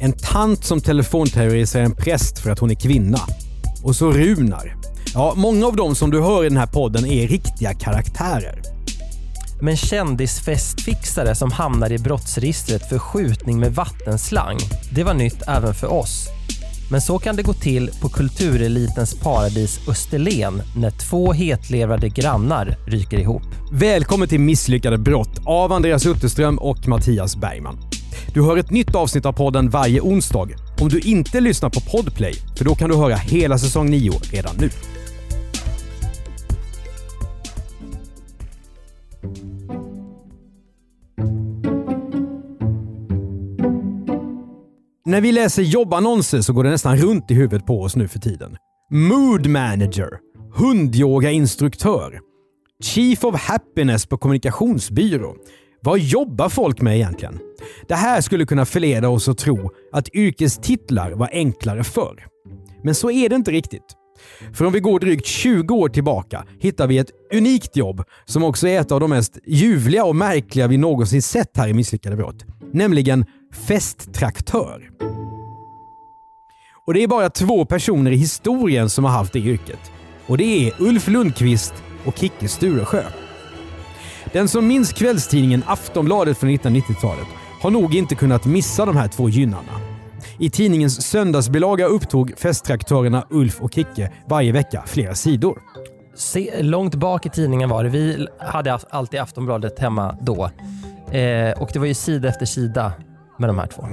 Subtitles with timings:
[0.00, 3.18] En tant som telefonterroriserar en präst för att hon är kvinna.
[3.82, 4.76] Och så Runar.
[5.14, 8.62] Ja, många av dem som du hör i den här podden är riktiga karaktärer.
[9.60, 14.58] Men kändisfestfixare som hamnar i brottsregistret för skjutning med vattenslang,
[14.94, 16.28] det var nytt även för oss.
[16.90, 23.18] Men så kan det gå till på kulturelitens paradis Österlen när två hetlevrade grannar ryker
[23.18, 23.42] ihop.
[23.72, 27.87] Välkommen till Misslyckade brott av Andreas Utterström och Mattias Bergman.
[28.34, 30.48] Du hör ett nytt avsnitt av podden varje onsdag.
[30.80, 34.56] Om du inte lyssnar på Podplay, för då kan du höra hela säsong 9 redan
[34.60, 34.70] nu.
[45.08, 48.18] När vi läser jobbannonser så går det nästan runt i huvudet på oss nu för
[48.18, 48.56] tiden.
[48.90, 50.08] Mood manager,
[50.54, 52.20] hundyogainstruktör,
[52.82, 55.34] chief of happiness på kommunikationsbyrå.
[55.80, 57.38] Vad jobbar folk med egentligen?
[57.88, 62.26] Det här skulle kunna förleda oss att tro att yrkestitlar var enklare förr.
[62.82, 63.94] Men så är det inte riktigt.
[64.52, 68.68] För om vi går drygt 20 år tillbaka hittar vi ett unikt jobb som också
[68.68, 72.44] är ett av de mest ljuvliga och märkliga vi någonsin sett här i Misslyckade brott.
[72.72, 73.24] Nämligen
[73.66, 74.90] festtraktör.
[76.86, 79.92] Och det är bara två personer i historien som har haft det yrket.
[80.26, 83.02] Och det är Ulf Lundqvist och Kicke Sturesjö.
[84.32, 87.26] Den som minns kvällstidningen Aftonbladet från 1990-talet
[87.60, 89.72] har nog inte kunnat missa de här två gynnarna.
[90.38, 95.62] I tidningens söndagsbilaga upptog festtraktörerna Ulf och Kicke varje vecka flera sidor.
[96.14, 97.90] Se, långt bak i tidningen var det.
[97.90, 100.50] Vi hade alltid Aftonbladet hemma då.
[101.14, 102.92] Eh, och det var ju sida efter sida
[103.38, 103.88] med de här två.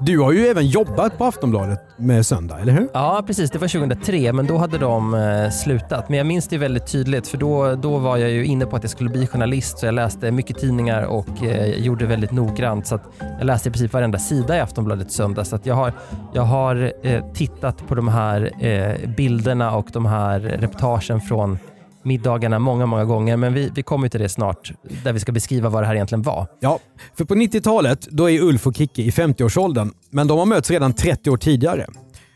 [0.00, 2.88] Du har ju även jobbat på Aftonbladet med söndag, eller hur?
[2.92, 3.50] Ja, precis.
[3.50, 6.08] Det var 2003, men då hade de eh, slutat.
[6.08, 8.82] Men jag minns det väldigt tydligt, för då, då var jag ju inne på att
[8.82, 12.86] jag skulle bli journalist, så jag läste mycket tidningar och eh, gjorde det väldigt noggrant.
[12.86, 13.02] Så att
[13.38, 15.44] jag läste i princip varenda sida i Aftonbladet söndag.
[15.44, 15.92] Så jag har,
[16.32, 21.58] jag har eh, tittat på de här eh, bilderna och de här reportagen från
[22.04, 23.36] middagarna många, många gånger.
[23.36, 24.72] Men vi, vi kommer till det snart,
[25.04, 26.46] där vi ska beskriva vad det här egentligen var.
[26.60, 26.78] Ja,
[27.14, 30.92] för på 90-talet då är Ulf och Kicki i 50-årsåldern, men de har mötts redan
[30.92, 31.86] 30 år tidigare.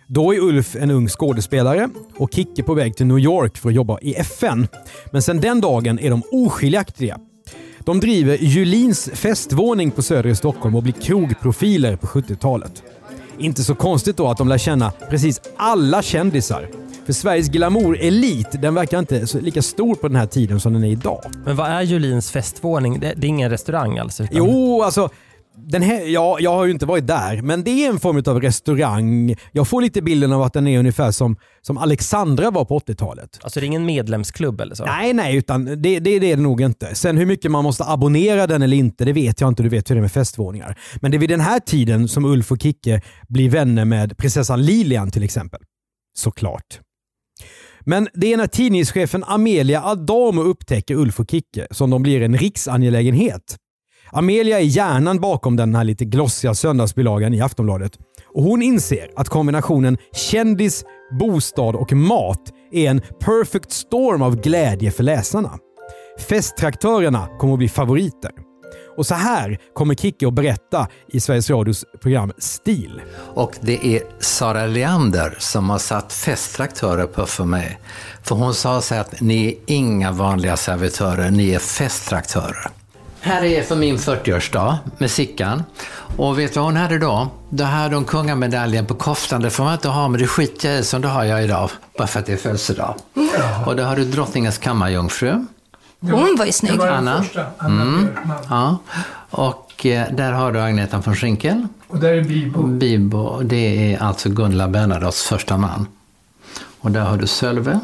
[0.08, 3.74] Då är Ulf en ung skådespelare och Kicki på väg till New York för att
[3.74, 4.68] jobba i FN.
[5.10, 7.18] Men sedan den dagen är de oskiljaktiga.
[7.80, 12.82] De driver Julins festvåning på Söder i Stockholm och blir krogprofiler på 70-talet.
[13.38, 16.68] Inte så konstigt då att de lär känna precis alla kändisar.
[17.06, 20.88] För Sveriges glamour-elit, den verkar inte lika stor på den här tiden som den är
[20.88, 21.20] idag.
[21.44, 23.00] Men vad är Julins festvåning?
[23.00, 24.22] Det, det är ingen restaurang alltså?
[24.22, 24.36] Utan...
[24.36, 25.08] Jo, alltså.
[25.58, 28.40] Den här, ja, jag har ju inte varit där, men det är en form av
[28.40, 29.34] restaurang.
[29.52, 33.38] Jag får lite bilden av att den är ungefär som, som Alexandra var på 80-talet.
[33.42, 34.84] Alltså det är ingen medlemsklubb eller så?
[34.84, 36.94] Nej, nej, utan det, det, det är det nog inte.
[36.94, 39.62] Sen hur mycket man måste abonnera den eller inte, det vet jag inte.
[39.62, 40.78] Du vet hur det är med festvåningar.
[41.00, 44.62] Men det är vid den här tiden som Ulf och Kicke blir vänner med prinsessan
[44.62, 45.60] Lilian till exempel.
[46.16, 46.80] Såklart.
[47.86, 52.38] Men det är när tidningschefen Amelia Adamo upptäcker Ulf och Kicke som de blir en
[52.38, 53.56] riksangelägenhet.
[54.10, 57.92] Amelia är hjärnan bakom den här lite glossiga söndagsbilagan i Aftonbladet.
[58.34, 59.98] Och hon inser att kombinationen
[60.30, 60.84] kändis,
[61.20, 65.50] bostad och mat är en perfect storm av glädje för läsarna.
[66.28, 68.45] Festtraktörerna kommer att bli favoriter.
[68.96, 73.00] Och så här kommer Kicke att berätta i Sveriges Radios program Stil.
[73.34, 77.78] Och det är Sara Leander som har satt festtraktörer på för mig.
[78.22, 82.70] För hon sa så här att ni är inga vanliga servitörer, ni är festtraktörer.
[83.20, 85.62] Här är för min 40-årsdag med Sickan.
[86.16, 87.28] Och vet du vad hon hade då?
[87.50, 89.42] Då hade hon kungamedaljen på koftan.
[89.42, 91.70] Det får man inte ha, men det skiter jag i som det har jag idag.
[91.98, 92.94] Bara för att det är födelsedag.
[93.66, 95.46] Och då har du drottningens kammarjungfru.
[96.10, 96.80] Hon var ju snygg.
[96.80, 97.24] Anna.
[97.60, 98.08] Mm.
[98.50, 98.78] Ja.
[99.30, 101.66] Och eh, där har du Agneta von Schinkel.
[101.88, 102.62] Och där är Bibo.
[102.62, 105.86] Bibo, det är alltså Gunilla Bernadottes första man.
[106.80, 107.80] Och där har du Sölve.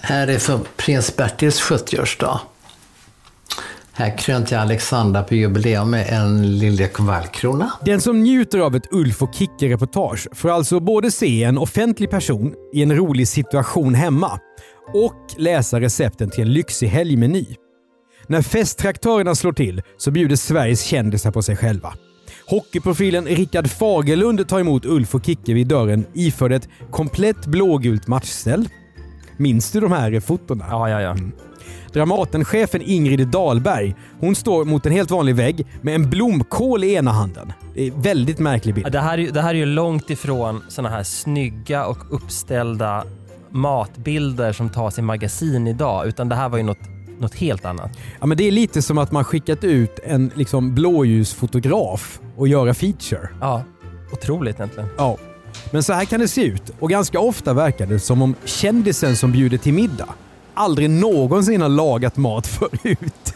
[0.00, 2.40] Här är för prins Bertils 70-årsdag.
[3.92, 7.72] Här krönte jag Alexandra på jubileum med en liljekonvaljkrona.
[7.84, 12.54] Den som njuter av ett Ulf och Kicke-reportage får alltså både se en offentlig person
[12.72, 14.38] i en rolig situation hemma
[14.94, 17.46] och läsa recepten till en lyxig helgmeny.
[18.26, 21.94] När festtraktörerna slår till så bjuder Sveriges kändisar på sig själva.
[22.46, 28.68] Hockeyprofilen Rickard Fagerlund tar emot Ulf och Kicke vid dörren iförd ett komplett blågult matchställ.
[29.36, 30.66] Minns du de här fotona?
[30.70, 31.16] Ja, ja, ja.
[31.92, 37.10] Dramatenchefen Ingrid Dahlberg, hon står mot en helt vanlig vägg med en blomkål i ena
[37.10, 37.52] handen.
[37.74, 38.92] Det är en väldigt märklig bild.
[38.92, 43.04] Det här, är, det här är ju långt ifrån såna här snygga och uppställda
[43.50, 46.78] matbilder som tas i magasin idag, utan det här var ju något,
[47.18, 47.90] något helt annat.
[48.20, 52.74] Ja, men det är lite som att man skickat ut en liksom, blåljusfotograf och göra
[52.74, 53.28] feature.
[53.40, 53.64] Ja,
[54.12, 54.88] otroligt egentligen.
[54.98, 55.16] Ja.
[55.70, 59.16] Men så här kan det se ut och ganska ofta verkar det som om kändisen
[59.16, 60.08] som bjuder till middag
[60.60, 63.34] aldrig någonsin har lagat mat förut.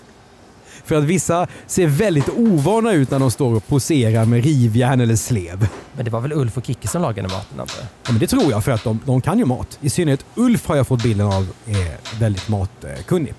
[0.85, 5.17] För att vissa ser väldigt ovana ut när de står och poserar med rivjärn eller
[5.17, 5.69] slev.
[5.97, 7.87] Men det var väl Ulf och Kicke som lagade maten antar jag?
[8.07, 9.79] Ja, men det tror jag för att de, de kan ju mat.
[9.81, 13.35] I synnerhet Ulf har jag fått bilden av är väldigt matkunnig.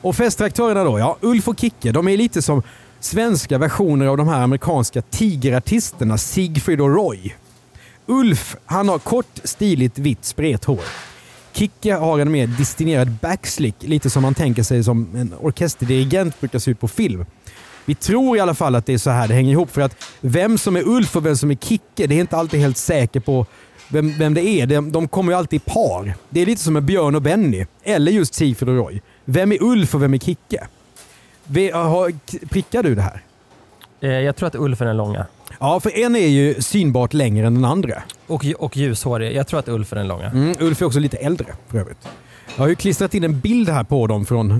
[0.00, 0.98] Och festtraktörerna då?
[0.98, 2.62] Ja, Ulf och Kicke, de är lite som
[3.00, 7.34] svenska versioner av de här amerikanska tigerartisterna Sigfrid och Roy.
[8.06, 10.80] Ulf, han har kort, stiligt, vitt sprethår.
[11.52, 16.58] Kicke har en mer destinerad backslick, lite som man tänker sig som en orkesterdirigent brukar
[16.58, 17.24] se ut på film.
[17.84, 19.70] Vi tror i alla fall att det är så här det hänger ihop.
[19.70, 22.60] För att vem som är Ulf och vem som är Kicke, det är inte alltid
[22.60, 23.46] helt säker på
[23.88, 24.66] vem, vem det är.
[24.66, 26.14] De, de kommer ju alltid i par.
[26.30, 29.00] Det är lite som med Björn och Benny, eller just Sigfrid och Roy.
[29.24, 30.66] Vem är Ulf och vem är Kicke?
[31.44, 32.12] Vi, har,
[32.46, 33.22] prickar du det här?
[34.00, 35.26] Eh, jag tror att Ulf är den långa.
[35.62, 38.02] Ja, för en är ju synbart längre än den andra.
[38.26, 39.36] Och, och ljushårig.
[39.36, 40.26] Jag tror att Ulf är den långa.
[40.30, 42.08] Mm, Ulf är också lite äldre för övrigt.
[42.56, 44.58] Jag har ju klistrat in en bild här på dem från eh,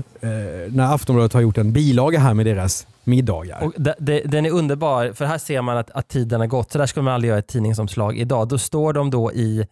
[0.69, 3.63] när Aftonbladet har gjort en bilaga här med deras middagar.
[3.63, 6.71] Och de, de, den är underbar, för här ser man att, att tiden har gått.
[6.71, 8.47] Så där skulle man aldrig göra ett tidningsomslag idag.
[8.47, 9.65] Då står de då i,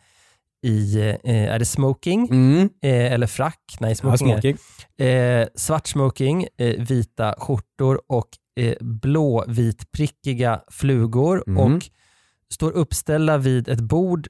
[0.65, 2.69] i eh, är det smoking Mm.
[2.83, 3.59] eh, eller frack?
[3.79, 4.27] Nej, Ja, smoking.
[4.27, 4.41] det.
[4.41, 4.57] smoking.
[5.07, 8.27] Eh, svart smoking, eh, vita skjortor och
[8.59, 11.63] eh, blåvitprickiga flugor Mm.
[11.75, 11.81] och
[12.53, 14.27] står uppställda vid ett bord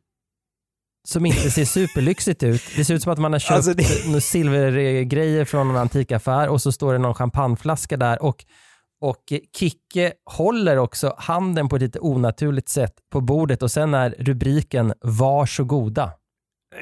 [1.08, 2.62] som inte ser superlyxigt ut.
[2.76, 6.62] Det ser ut som att man har köpt Alltså, det- silvergrejer från en antikaffär och
[6.62, 8.46] så står det någon champagneflaska där och,
[9.02, 9.24] och
[9.58, 14.94] Kicke håller också handen på ett lite onaturligt sätt på bordet och sen är rubriken
[15.02, 16.12] “Varsågoda”.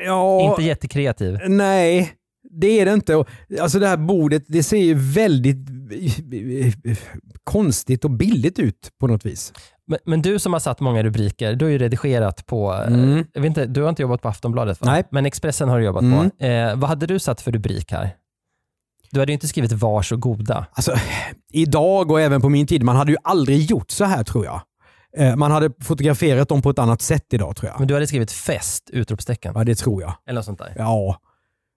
[0.06, 1.40] Ja, Inte jättekreativ.
[1.48, 2.14] Nej,
[2.62, 3.24] det är det inte.
[3.62, 5.58] Alltså det här bordet, det ser ju väldigt
[6.86, 6.98] eh,
[7.44, 9.54] konstigt och billigt ut på något vis.
[9.88, 13.26] Men, men du som har satt många rubriker, du har ju redigerat på, eh, Mm.
[13.34, 14.88] jag vet inte, du har inte jobbat på Aftonbladet va?
[14.92, 15.04] Nej.
[15.12, 16.30] Men Expressen har du jobbat Mm.
[16.30, 16.46] på.
[16.46, 18.16] Eh, vad hade du satt för rubrik här?
[19.12, 20.66] Du hade ju inte skrivit varsågoda.
[20.72, 20.94] Alltså,
[21.54, 24.62] idag och även på min tid, man hade ju aldrig gjort så här tror jag.
[25.18, 27.80] Eh, Man hade fotograferat dem på ett annat sätt idag tror jag.
[27.80, 28.90] Men du hade skrivit fest!
[28.94, 29.54] Utropstecken.
[29.56, 30.14] Ja, det tror jag.
[30.28, 30.74] Eller något sånt där.
[30.78, 31.20] Ja.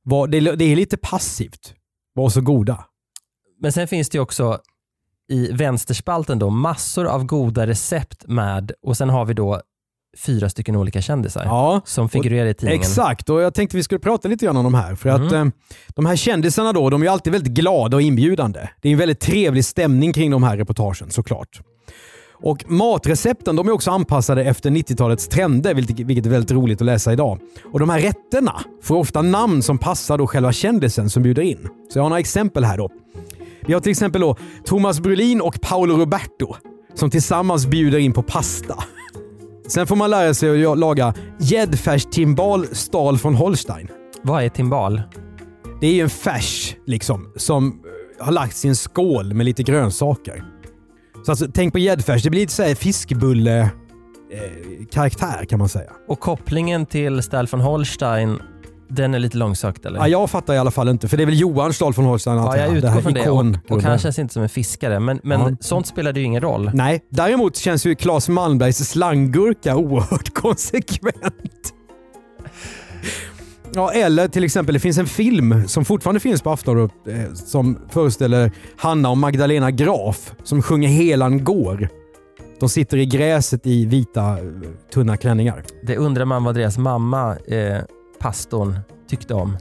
[0.04, 1.74] Var- Det det är lite passivt.
[2.14, 2.84] Var så goda.
[3.60, 4.58] Men sen finns det ju också
[5.32, 9.60] i vänsterspalten då massor av goda recept med och sen har vi då
[10.26, 11.80] fyra stycken olika kändisar Ja.
[11.84, 12.80] som figurerar i tidningen.
[12.80, 14.94] Exakt, och jag tänkte vi skulle prata lite grann om de här.
[14.94, 15.46] För att Mm.
[15.48, 15.52] eh,
[15.88, 18.68] de här kändisarna då, de är alltid väldigt glada och inbjudande.
[18.80, 21.60] Det är en väldigt trevlig stämning kring de här reportagen såklart.
[22.42, 27.12] Och matrecepten de är också anpassade efter 90-talets trender, vilket, är väldigt roligt att läsa
[27.12, 27.38] idag.
[27.72, 31.68] Och de här rätterna får ofta namn som passar då själva kändisen som bjuder in.
[31.92, 32.90] Så jag har några exempel här då.
[33.66, 36.54] Vi har till exempel då Thomas Brolin och Paolo Roberto
[36.94, 38.84] som tillsammans bjuder in på pasta.
[39.68, 43.88] Sen får man lära sig att laga gäddfärstimbal stal från Holstein.
[44.22, 45.02] Vad är timbal?
[45.80, 49.62] Det är ju en färs liksom, som eh, har lagts i en skål med lite
[49.62, 50.51] grönsaker.
[51.24, 53.68] Så alltså, tänk på gäddfärs, det blir lite såhär fiskbulle eh,
[54.92, 55.90] karaktär kan man säga.
[56.08, 58.38] Och kopplingen till Stahl von Holstein,
[58.88, 59.98] den är lite långsökt eller?
[60.00, 62.36] Ja, jag fattar i alla fall inte, för det är väl Johan Stahl från Holstein
[62.36, 63.30] Ja, jag utgår från det.
[63.30, 65.56] Och, och han känns inte som en fiskare, men, men Ja.
[65.60, 66.70] sånt spelar ju ingen roll.
[66.74, 71.74] Nej, däremot känns ju Claes Malmbergs slanggurka oerhört konsekvent.
[73.74, 77.78] Ja, eller till exempel, det finns en film som fortfarande finns på Aftonbladet eh, som
[77.88, 81.88] föreställer Hanna och Magdalena Graf som sjunger Helan går.
[82.60, 84.44] De sitter i gräset i vita eh,
[84.94, 85.64] tunna klänningar.
[85.82, 87.78] Det undrar man vad deras mamma, eh,
[88.20, 89.56] pastorn, tyckte om.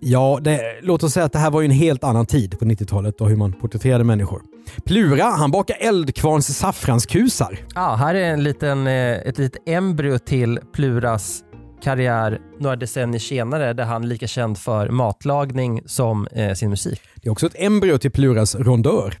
[0.00, 2.64] Ja, det, låt oss säga att det här var ju en helt annan tid på
[2.64, 4.42] 90-talet och hur man porträtterade människor.
[4.84, 7.58] Plura, han bakar eldkvarns saffranskusar.
[7.74, 11.44] Ja, här är en liten, eh, ett litet embryo till Pluras
[11.82, 17.00] karriär några decennier senare där han är lika känd för matlagning som eh, sin musik.
[17.14, 19.14] Det är också ett embryo till Pluras rondör,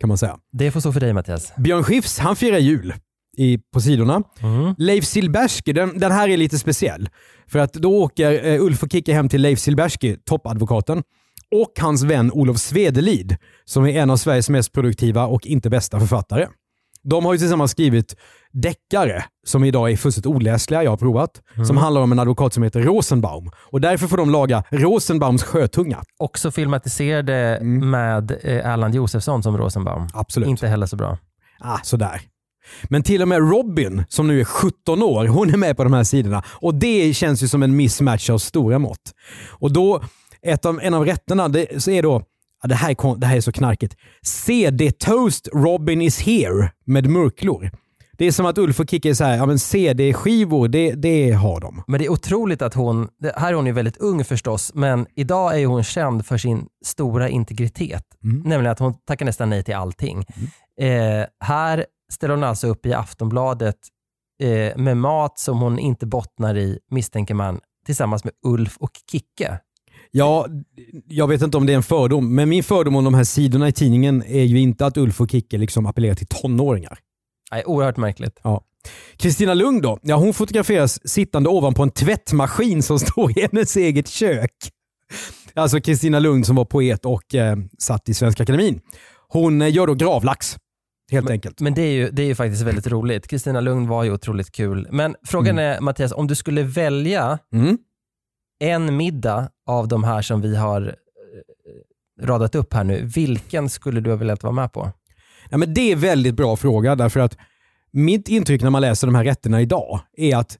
[0.00, 0.38] kan man säga.
[0.52, 1.52] Det får stå för dig Mattias.
[1.56, 2.94] Björn Skifs, han firar jul
[3.36, 4.22] i, på sidorna.
[4.40, 4.74] Mm.
[4.78, 7.08] Leif Silbersky, den, den här är lite speciell.
[7.46, 11.02] För att då åker eh, Ulf och Kicke hem till Leif Silbersky, toppadvokaten,
[11.50, 16.00] och hans vän Olof Svedelid, som är en av Sveriges mest produktiva och inte bästa
[16.00, 16.46] författare.
[17.04, 18.16] De har ju tillsammans skrivit
[18.52, 22.62] deckare som idag är fullständigt oläsliga, jag har provat, som handlar om en advokat som
[22.62, 23.50] heter Rosenbaum.
[23.56, 26.02] Och därför får de laga Rosenbaums sjötunga.
[26.18, 30.08] Också filmatiserade med eh, Erland Josefsson som Rosenbaum.
[30.14, 30.48] Absolut.
[30.48, 31.18] Inte heller så bra.
[31.60, 32.20] Ah, sådär.
[32.88, 35.92] Men till och med Robin, som nu är 17 år, hon är med på de
[35.92, 36.42] här sidorna.
[36.48, 39.12] Och det känns ju som en mismatch av stora mått.
[39.48, 40.02] Och då,
[40.42, 42.22] ett av, en av rätterna, det, så är då,
[42.62, 47.06] ja, det, här är, det här är så knarkigt, CD Toast Robin is here med
[47.06, 47.70] murklor.
[48.18, 51.32] Det är som att Ulf och Kicke är så här, ja men CD-skivor, det, det
[51.32, 51.82] har de.
[51.86, 55.60] Men det är otroligt att hon, här är hon ju väldigt ung förstås, men idag
[55.60, 58.04] är hon känd för sin stora integritet.
[58.20, 60.24] Nämligen att hon tackar nästan nej till allting.
[60.80, 63.76] Eh, här ställer hon alltså upp i Aftonbladet
[64.42, 69.58] eh, med mat som hon inte bottnar i, misstänker man, tillsammans med Ulf och Kicke.
[70.14, 70.46] Ja,
[71.08, 73.68] jag vet inte om det är en fördom, men min fördom om de här sidorna
[73.68, 76.98] i tidningen är ju inte att Ulf och Kicke liksom appellerar till tonåringar.
[77.52, 78.40] Nej, oerhört märkligt.
[78.42, 78.64] Ja.
[79.16, 79.98] Kristina Lund då?
[80.02, 84.54] Ja, hon fotograferas sittande ovanpå en tvättmaskin som står i hennes eget kök.
[85.54, 88.80] Alltså Kristina Lund som var poet och eh, satt i Svenska Akademin.
[89.28, 90.56] Hon eh, gör då gravlax,
[91.10, 91.60] helt enkelt.
[91.60, 93.28] Men det är ju, det är ju faktiskt väldigt roligt.
[93.28, 94.88] Kristina Lugn var ju otroligt kul.
[94.90, 97.78] Men frågan är Mattias, om du skulle välja Mm
[98.62, 104.00] en middag av de här som vi har eh, radat upp här nu, vilken skulle
[104.00, 104.92] du ha velat vara med på?
[105.50, 107.36] Ja, men det är en väldigt bra fråga därför att
[107.90, 110.58] mitt intryck när man läser de här rätterna idag är att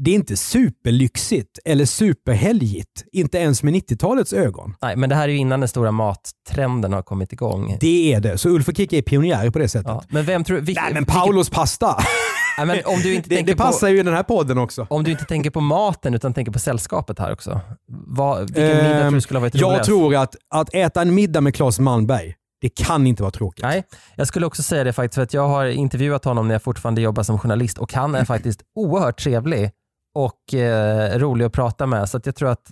[0.00, 3.04] det är inte superlyxigt eller superhelgigt.
[3.12, 4.74] Inte ens med 90-talets ögon.
[4.82, 7.76] Nej, men det här är ju innan den stora mattrenden har kommit igång.
[7.80, 8.38] Det är det.
[8.38, 9.88] Så Ulf och Kicke är pionjärer på det sättet.
[9.88, 11.96] Ja, men vem tror vilk, Nej men Paulos pasta.
[12.58, 14.86] Nej, men om du inte det, det passar på, ju i den här podden också.
[14.90, 17.60] Om du inte tänker på maten utan tänker på sällskapet här också.
[18.06, 19.86] Vad, vilken middag tror du skulle ha varit Ehm, Jag roligast?
[19.86, 23.64] tror att, att äta en middag med Claes Malmberg, det kan inte vara tråkigt.
[23.64, 23.82] Nej,
[24.16, 27.00] jag skulle också säga det faktiskt för att jag har intervjuat honom när jag fortfarande
[27.00, 29.70] jobbar som journalist och han är faktiskt oerhört trevlig
[30.18, 32.08] och eh, rolig att prata med.
[32.08, 32.70] Så att jag tror att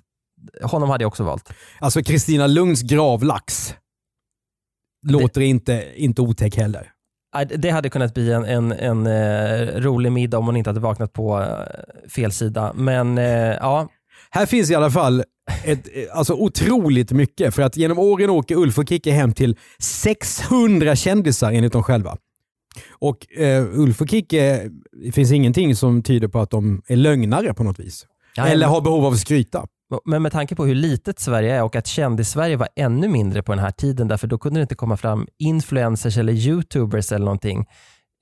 [0.62, 1.52] honom hade jag också valt.
[1.78, 3.74] Alltså Kristina Lunds gravlax
[5.06, 6.92] låter inte, inte otäck heller.
[7.56, 11.12] Det hade kunnat bli en, en, en eh, rolig middag om hon inte hade vaknat
[11.12, 12.72] på eh, fel sida.
[12.74, 13.24] Men eh,
[13.60, 13.88] ja,
[14.30, 15.24] Här finns i alla fall
[15.64, 19.56] ett, eh, alltså otroligt mycket för att genom åren åker Ulf och Kicke hem till
[19.78, 22.16] 600 kändisar enligt dem själva.
[22.92, 24.70] Och eh, Ulf och Kicke,
[25.04, 28.06] det finns ingenting som tyder på att de är lögnare på något vis.
[28.36, 29.66] Ja, Eller men- har behov av att skryta.
[30.04, 33.52] Men med tanke på hur litet Sverige är och att kändis-Sverige var ännu mindre på
[33.52, 37.66] den här tiden, därför då kunde det inte komma fram influencers eller youtubers eller någonting.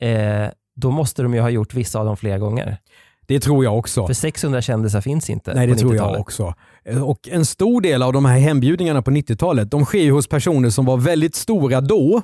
[0.02, 2.78] Eh, då måste de ju ha gjort vissa av dem flera gånger.
[3.26, 4.06] Det tror jag också.
[4.06, 6.20] För 600 kändisar finns inte Nej, det tror jag 90-talet.
[6.20, 6.54] också.
[6.84, 10.26] Eh, Och en stor del av de här hembjudningarna på 90-talet, de sker ju hos
[10.28, 12.22] personer som var väldigt stora då,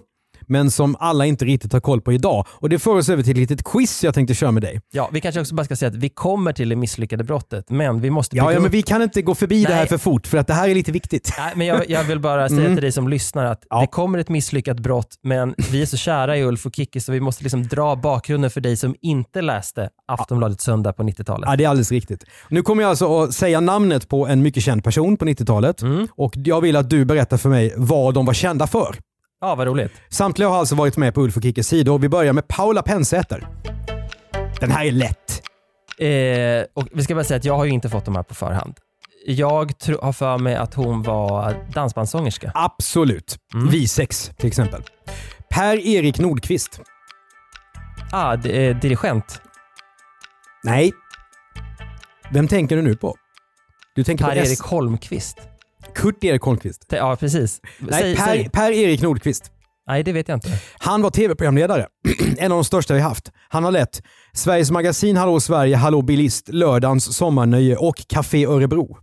[0.51, 2.47] men som alla inte riktigt har koll på idag.
[2.51, 4.81] Och Det för oss över till ett litet quiz jag tänkte köra med dig.
[4.93, 8.01] Ja, vi kanske också bara ska säga att vi kommer till det misslyckade brottet, men
[8.01, 9.89] vi måste Ja, ja, men vi kan inte gå förbi det här Nej.
[9.89, 11.33] för fort, för att det här är lite viktigt.
[11.39, 12.75] Nej, men jag, jag vill bara säga Mm.
[12.77, 13.81] till dig som lyssnar att Ja.
[13.81, 17.13] det kommer ett misslyckat brott, men vi är så kära i Ulf och Kicki så
[17.13, 21.49] vi måste liksom dra bakgrunden för dig som inte läste Aftonbladet Söndag på 90-talet.
[21.51, 22.25] Ja, det är alldeles riktigt.
[22.49, 26.09] Nu kommer jag alltså att säga namnet på en mycket känd person på 90-talet Mm.
[26.17, 28.97] och jag vill att du berättar för mig vad de var kända för.
[29.41, 29.93] Ja, vad roligt.
[30.09, 32.83] Samtliga har alltså varit med på Ulf och Kickes sidor och vi börjar med Paula
[32.83, 33.49] Pensäter.
[34.61, 35.43] Den här är lätt.
[35.99, 38.35] Eh, och vi ska bara säga att jag har ju inte fått de här på
[38.35, 38.75] förhand.
[39.27, 42.53] Jag tro, har för mig att hon var dansbandssångerska.
[42.55, 43.37] Absolut.
[43.55, 43.69] Mm.
[43.69, 44.83] Visex till exempel.
[45.51, 46.81] Per-Erik Nordqvist.
[48.13, 49.43] Ah, eh, dirigent.
[50.65, 50.93] Nej.
[52.33, 53.17] Vem tänker du nu på?
[53.95, 55.50] Du tänker på Per-Erik Holmqvist.
[55.95, 56.85] Kurt-Erik Holmqvist.
[56.89, 57.61] Ja, precis.
[57.79, 58.51] Nej, Säg- per, säg.
[58.51, 59.53] Per-Erik Nordqvist.
[59.87, 60.49] Nej, det vet jag inte.
[60.79, 61.87] Han var tv-programledare.
[62.39, 63.33] en av de största vi haft.
[63.49, 68.99] Han har lett Sveriges Magasin, Hallå Sverige, Hallå Bilist, Lördagens Sommarnöje och Café Örebro.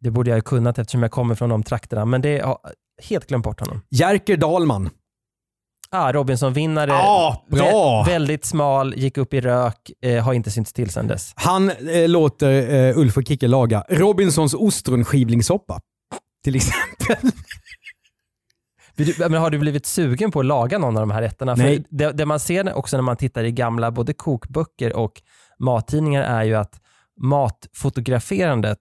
[0.00, 2.58] Det borde jag ha kunnat eftersom jag kommer från de trakterna, men det har
[3.02, 3.80] helt glömt bort honom.
[3.90, 4.90] Jerker Dahlman.
[5.90, 6.90] Ah, Robinson-vinnare.
[6.90, 7.64] Ja, bra.
[8.06, 11.32] Vä- väldigt smal, gick upp i rök, eh, har inte synts till sedan dess.
[11.36, 15.80] Han eh, låter eh, Ulf och Kicke laga Robinsons ostronskivlingssoppa.
[16.44, 17.30] Till exempel.
[19.30, 21.54] Men har du blivit sugen på att laga någon av de här rätterna?
[21.54, 21.76] Nej.
[21.76, 25.22] För det, det man ser också när man tittar i gamla både kokböcker och
[25.58, 26.80] mattidningar är ju att
[27.20, 28.78] matfotograferandet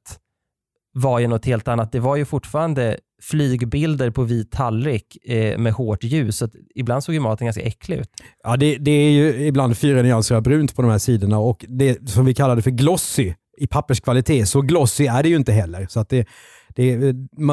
[0.94, 1.92] var ju något helt annat.
[1.92, 6.38] Det var ju fortfarande flygbilder på vit tallrik eh, med hårt ljus.
[6.38, 8.10] Så ibland såg ju maten ganska äcklig ut.
[8.44, 11.66] Ja, det, det är ju ibland fyra nyanser av brunt på de här sidorna och
[11.68, 15.88] det som vi kallade för glossy i papperskvalitet, så glossy är det ju inte heller.
[15.90, 16.28] Så att det,
[16.76, 17.12] det,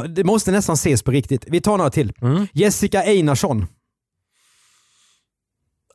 [0.08, 1.44] det måste nästan ses på riktigt.
[1.48, 2.12] Vi tar några till.
[2.22, 2.46] Mm.
[2.52, 3.66] Jessica Einarsson.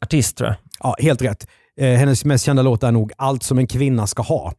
[0.02, 0.58] Artist tror jag.
[0.80, 1.48] Ja, helt rätt.
[1.80, 4.54] Eh, hennes mest kända låt är nog Allt som en kvinna ska ha.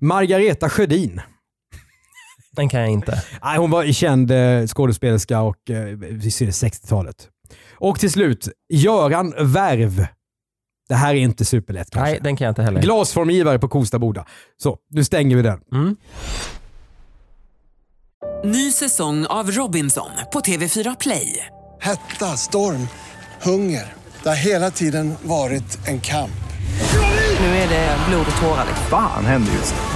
[0.00, 1.20] Margareta Sjödin.
[2.56, 3.22] Den kan jag inte.
[3.42, 7.28] Nej, hon var känd eh, skådespelerska och eh, vi ser det 60-talet.
[7.74, 10.06] Och till slut, Göran Värv.
[10.88, 12.10] Det här är inte superlätt kanske.
[12.10, 12.82] Nej, den kan jag inte heller.
[12.82, 14.24] Glasformgivare på Kosta Boda.
[14.56, 15.60] Så, nu stänger vi den.
[15.72, 15.96] Mm.
[18.44, 21.46] Ny säsong av Robinson på TV4 Play.
[21.80, 22.88] Hetta, storm,
[23.42, 23.94] hunger.
[24.22, 26.30] Det har hela tiden varit en kamp.
[27.40, 28.66] Nu är det blod och tårar.
[28.90, 29.95] Fan händer just nu.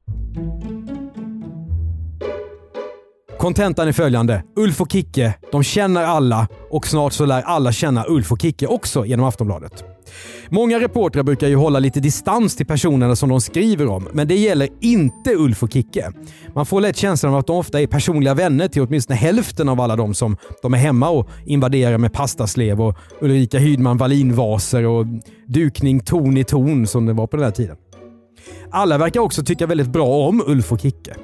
[3.41, 4.43] Kontentan är följande.
[4.55, 8.67] Ulf och Kicke, de känner alla och snart så lär alla känna Ulf och Kicke
[8.67, 9.83] också genom Aftonbladet.
[10.49, 14.35] Många reportrar brukar ju hålla lite distans till personerna som de skriver om, men det
[14.35, 16.11] gäller inte Ulf och Kicke.
[16.55, 19.81] Man får lätt känslan av att de ofta är personliga vänner till åtminstone hälften av
[19.81, 25.05] alla de som de är hemma och invaderar med pastaslev och Ulrika Hydman Wallin-vaser och
[25.47, 27.75] dukning ton i ton som det var på den här tiden.
[28.71, 31.15] Alla verkar också tycka väldigt bra om Ulf och Kicke.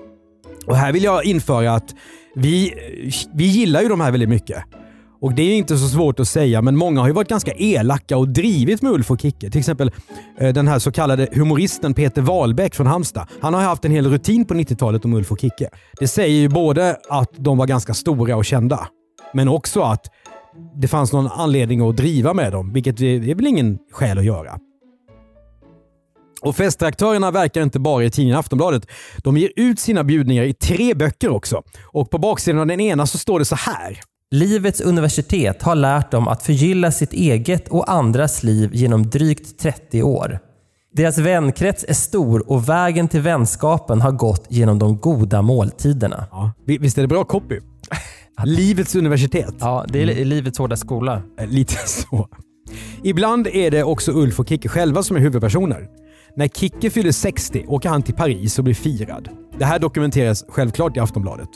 [0.68, 1.96] Och här vill jag införa att
[2.36, 2.74] vi,
[3.34, 4.64] vi gillar ju de här väldigt mycket.
[5.22, 8.18] Och det är inte så svårt att säga, men många har ju varit ganska elaka
[8.18, 9.50] och drivit med Ulf och Kicke.
[9.50, 9.92] Till exempel
[10.40, 13.28] eh, den här så kallade humoristen Peter Wahlbeck från Halmstad.
[13.42, 15.70] Han har ju haft en hel rutin på 90-talet om Ulf och Kicke.
[16.00, 18.88] Det säger ju både att de var ganska stora och kända,
[19.34, 20.06] men också att
[20.76, 24.26] det fanns någon anledning att driva med dem, vilket det är väl ingen skäl att
[24.26, 24.60] göra.
[26.41, 28.86] Och Festaktörerna verkar inte bara i tidningen Aftonbladet.
[29.17, 31.63] De ger ut sina bjudningar i tre böcker också.
[31.86, 34.00] Och på baksidan av den ena så står det så här.
[34.32, 40.04] Livets universitet har lärt dem att förgylla sitt eget och andras liv genom drygt 30
[40.04, 40.39] år.
[40.93, 46.26] Deras vänkrets är stor och vägen till vänskapen har gått genom de goda måltiderna.
[46.32, 47.60] Ja, vi- visst är det bra copy?
[48.43, 49.56] Livets universitet.
[49.60, 51.21] Ja, det är livets hårda skola.
[51.39, 52.28] Eh, Lite så.
[53.04, 55.88] Ibland är det också Ulf och Kicke själva som är huvudpersoner.
[56.38, 59.30] När Kicke fyller 60 åker han till Paris och blir firad.
[59.58, 61.50] Det här dokumenteras självklart i Aftonbladet.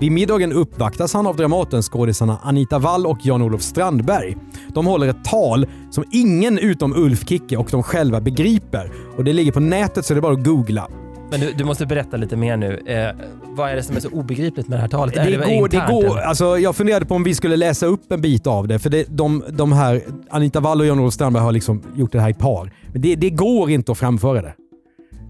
[0.00, 4.36] Vid middagen uppvaktas han av Dramatenskådisarna Anita Wall och Jan-Olof Strandberg.
[4.68, 8.92] De håller ett tal som ingen utom Ulf, Kicke och de själva begriper.
[9.16, 10.88] Och Det ligger på nätet så det är bara att googla.
[11.30, 12.78] Men du, du måste berätta lite mer nu.
[12.86, 15.14] Eh, vad är det som är så obegripligt med det här talet?
[15.14, 18.20] Det det går, det går, alltså jag funderade på om vi skulle läsa upp en
[18.20, 18.78] bit av det.
[18.78, 22.30] För det, de, de här, Anita Wall och Jan-Olof Strandberg har liksom gjort det här
[22.30, 22.72] i par.
[22.92, 24.54] Men det, det går inte att framföra det.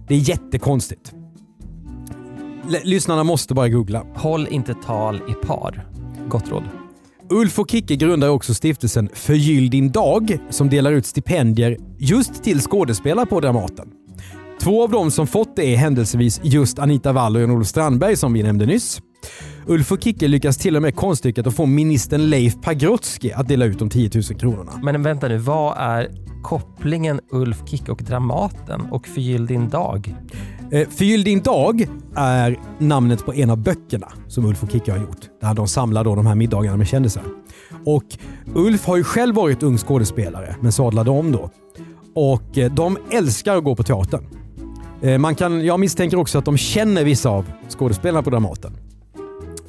[0.09, 1.13] Det är jättekonstigt.
[2.69, 4.03] L- lyssnarna måste bara googla.
[4.15, 5.87] Håll inte tal i par.
[6.29, 6.63] Gott råd.
[7.31, 12.61] Ulf och Kicke grundar också stiftelsen Förgyll din dag som delar ut stipendier just till
[12.61, 13.89] skådespelare på Dramaten.
[14.61, 18.33] Två av dem som fått det är händelsevis just Anita Wall och Jan-Olof Strandberg som
[18.33, 19.01] vi nämnde nyss.
[19.67, 23.65] Ulf och Kicke lyckas till och med konststycket att få ministern Leif Pagrotsky att dela
[23.65, 24.73] ut de 10 000 kronorna.
[24.83, 26.09] Men vänta nu, vad är
[26.43, 30.15] kopplingen Ulf Kicke och Dramaten och Förgyll din dag?
[30.73, 34.99] Eh, Förgyll din dag är namnet på en av böckerna som Ulf och Kicke har
[34.99, 35.21] gjort.
[35.41, 37.23] Där de samlar då de här middagarna med kändisar.
[37.85, 38.05] Och
[38.55, 41.51] Ulf har ju själv varit ung skådespelare, men sadlade om då.
[42.15, 44.25] Och eh, de älskar att gå på teatern.
[45.03, 48.77] Eh, Man kan, jag misstänker också att de känner vissa av skådespelarna på Dramaten.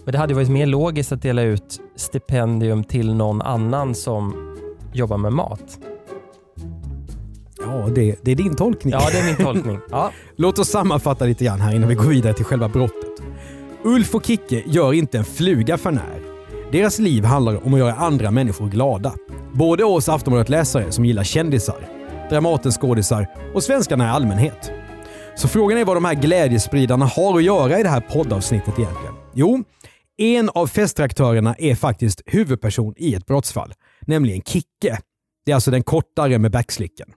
[0.05, 4.53] Men det hade varit mer logiskt att dela ut stipendium till någon annan som
[4.93, 5.79] jobbar med mat.
[7.59, 8.93] Ja, det, det är din tolkning.
[8.93, 9.79] Ja, det är min tolkning.
[9.91, 10.11] Ja.
[10.35, 13.21] Låt oss sammanfatta lite grann här innan vi går vidare till själva brottet.
[13.83, 16.19] Ulf och Kicke gör inte en fluga för när.
[16.71, 19.13] Deras liv handlar om att göra andra människor glada.
[19.53, 21.89] Både oss Aftonbladet-läsare som gillar kändisar,
[22.29, 24.71] Dramatens skådisar och svenskarna i allmänhet.
[25.37, 29.13] Så frågan är vad de här glädjespridarna har att göra i det här poddavsnittet egentligen.
[29.33, 29.63] Jo,
[30.17, 34.99] en av festaktörerna är faktiskt huvudperson i ett brottsfall, nämligen Kicke.
[35.45, 37.07] Det är alltså den kortare med backslicken.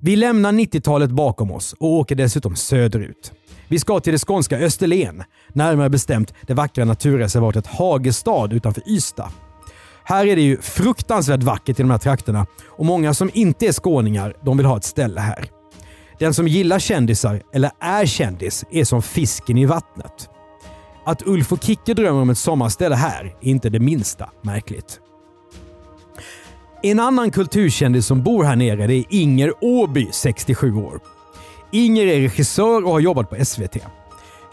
[0.00, 3.32] Vi lämnar 90-talet bakom oss och åker dessutom söderut.
[3.68, 5.22] Vi ska till det skånska Österlen,
[5.52, 9.30] närmare bestämt det vackra naturreservatet Hagestad utanför Ystad.
[10.04, 13.72] Här är det ju fruktansvärt vackert i de här trakterna och många som inte är
[13.72, 15.53] skåningar de vill ha ett ställe här.
[16.18, 20.28] Den som gillar kändisar, eller är kändis, är som fisken i vattnet.
[21.04, 25.00] Att Ulf och Kicke drömmer om ett sommarställe här är inte det minsta märkligt.
[26.82, 31.00] En annan kulturkändis som bor här nere det är Inger Åby, 67 år.
[31.72, 33.76] Inger är regissör och har jobbat på SVT.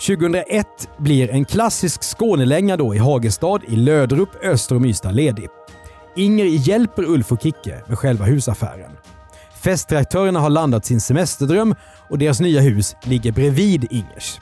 [0.07, 5.49] 2001 blir en klassisk Skånelänga då i Hagestad i Löderup öster om Ystad ledig.
[6.15, 8.91] Inger hjälper Ulf och Kicke med själva husaffären.
[9.63, 11.75] Festreaktörerna har landat sin semesterdröm
[12.09, 14.39] och deras nya hus ligger bredvid Ingers.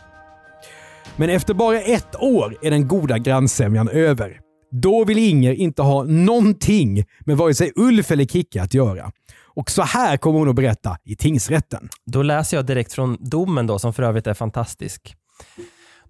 [1.15, 4.39] Men efter bara ett år är den goda grannsämjan över.
[4.71, 9.11] Då vill Inger inte ha någonting med vare sig Ulf eller Kicke att göra.
[9.43, 11.89] Och så här kommer hon att berätta i tingsrätten.
[12.05, 15.15] Då läser jag direkt från domen då, som för övrigt är fantastisk.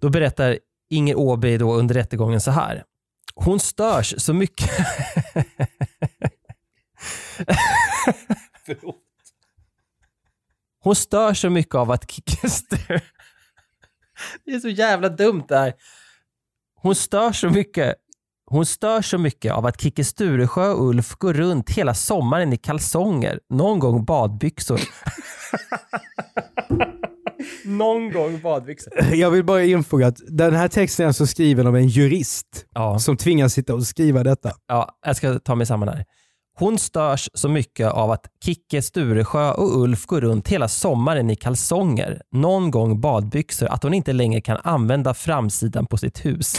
[0.00, 0.58] Då berättar
[0.90, 2.84] Inger Åby då under rättegången så här.
[3.34, 4.70] Hon störs så mycket...
[10.80, 13.00] Hon stör så mycket av att Kicke stör...
[14.44, 15.72] Det är så jävla dumt det här.
[16.82, 17.94] Hon stör så mycket
[18.50, 22.56] hon stör så mycket av att Kicke Sturesjö och Ulf går runt hela sommaren i
[22.56, 24.80] kalsonger, någon gång badbyxor.
[27.64, 29.14] någon gång badbyxor.
[29.14, 32.98] Jag vill bara infoga att den här texten är alltså skriven av en jurist Ja.
[32.98, 34.52] som tvingas sitta och skriva detta.
[34.66, 36.04] Ja, jag ska ta mig samman här.
[36.60, 41.36] Hon störs så mycket av att Kicke Sturesjö och Ulf går runt hela sommaren i
[41.36, 46.56] kalsonger, någon gång badbyxor, att hon inte längre kan använda framsidan på sitt hus.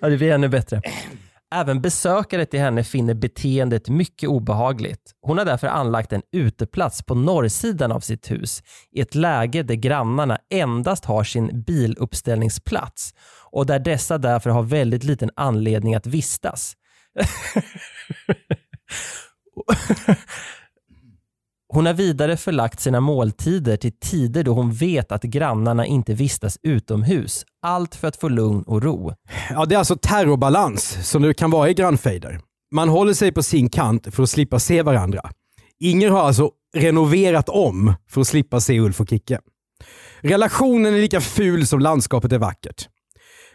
[0.00, 0.82] ja, det blir ännu bättre.
[1.54, 5.14] Även besökare till henne finner beteendet mycket obehagligt.
[5.22, 9.74] Hon har därför anlagt en uteplats på norrsidan av sitt hus i ett läge där
[9.74, 13.14] grannarna endast har sin biluppställningsplats
[13.52, 16.76] och där dessa därför har väldigt liten anledning att vistas.
[21.72, 26.58] Hon har vidare förlagt sina måltider till tider då hon vet att grannarna inte vistas
[26.62, 27.44] utomhus.
[27.62, 29.14] Allt för att få lugn och ro.
[29.50, 32.40] Ja, det är alltså terrorbalans som det kan vara i grannfejder.
[32.74, 35.30] Man håller sig på sin kant för att slippa se varandra.
[35.80, 39.40] Inger har alltså renoverat om för att slippa se Ulf och Kicke.
[40.20, 42.88] Relationen är lika ful som landskapet är vackert.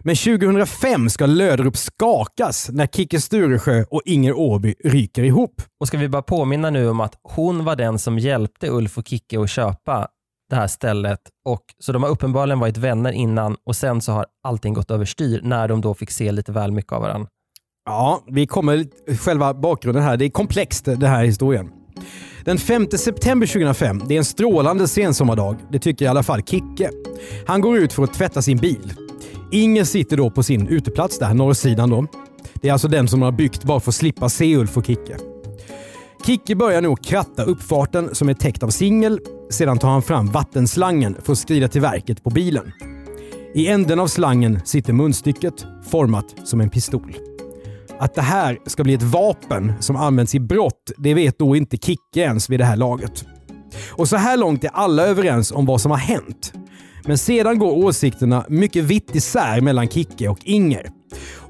[0.08, 5.62] Men 2005 ska Löderup skakas när Kicke Sturesjö och Inger Åby ryker ihop.
[5.80, 9.08] Och ska vi bara påminna nu om att hon var den som hjälpte Ulf och
[9.08, 10.08] Kicke att köpa
[10.50, 11.20] det här stället.
[11.46, 15.42] Och, så de har uppenbarligen varit vänner innan och sen så har allting gått överstyr
[15.44, 17.30] när de då fick se lite väl mycket av varandra.
[17.86, 18.86] Ja, vi kommer
[19.18, 20.18] själva bakgrunden här.
[20.18, 21.72] Det är komplext det här historien.
[22.44, 25.58] Den 5 september 2005, det är en strålande sensommardag.
[25.72, 26.90] Det tycker i alla fall Kicke.
[27.48, 28.94] Han går ut för att tvätta sin bil.
[29.52, 32.08] Inger sitter då på sin uteplats där, norrsidan då.
[32.54, 34.86] Det är alltså den som de har byggt bara för att slippa se Ulf och
[34.86, 35.18] Kicke.
[36.26, 39.20] Kicke börjar nu kratta uppfarten som är täckt av singel.
[39.50, 42.72] Sedan tar han fram vattenslangen för att skrida till verket på bilen.
[43.54, 47.18] I änden av slangen sitter munstycket format som en pistol.
[48.00, 51.78] Att det här ska bli ett vapen som används i brott, det vet då inte
[51.78, 53.26] Kicke ens vid det här laget.
[53.92, 56.54] Och så här långt är alla överens om vad som har hänt.
[57.06, 60.90] Men sedan går åsikterna mycket vitt isär mellan Kicke och Inger.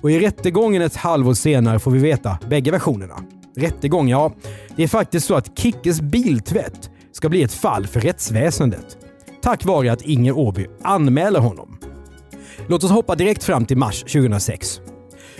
[0.01, 3.15] Och i rättegången ett halvår senare får vi veta bägge versionerna.
[3.57, 4.33] Rättegång, ja.
[4.75, 8.97] Det är faktiskt så att Kickes biltvätt ska bli ett fall för rättsväsendet.
[9.41, 11.77] Tack vare att Inger Åby anmäler honom.
[12.67, 14.81] Låt oss hoppa direkt fram till mars 2006.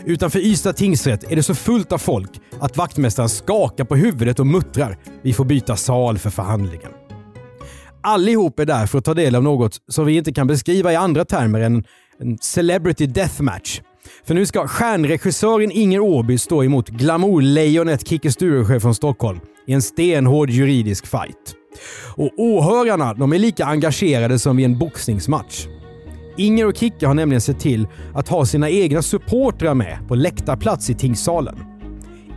[0.06, 4.48] Utanför Ystad tingsrätt är det så fullt av folk att vaktmästaren skakar på huvudet och
[4.48, 6.92] muttrar “Vi får byta sal för förhandlingen”.
[8.06, 10.96] Allihop är där för att ta del av något som vi inte kan beskriva i
[10.96, 11.84] andra termer än
[12.20, 13.82] en celebrity deathmatch.
[14.28, 19.82] För nu ska stjärnregissören Inger Åby stå emot glamourlejonet Kicke Sturesjö från Stockholm i en
[19.82, 21.56] stenhård juridisk fight.
[22.16, 25.66] Och åhörarna de är lika engagerade som vid en boxningsmatch.
[26.38, 30.90] Inger och Kicke har nämligen sett till att ha sina egna supportrar med på läktarplats
[30.90, 31.56] i tingssalen.